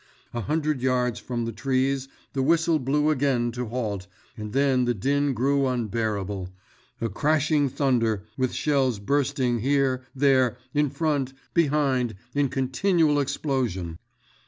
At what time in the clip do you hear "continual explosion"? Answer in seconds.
12.49-13.99